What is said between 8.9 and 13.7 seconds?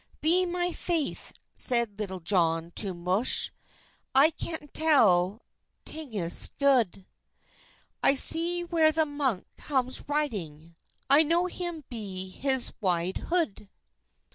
the munk comys rydyng, I know hym be his wyde hode."